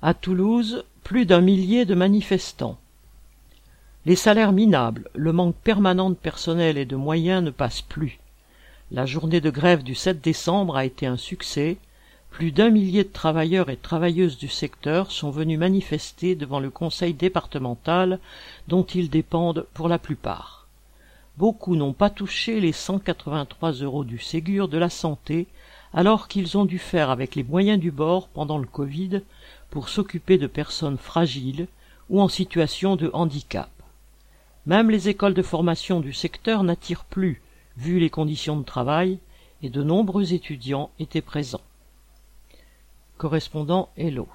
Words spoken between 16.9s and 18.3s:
départemental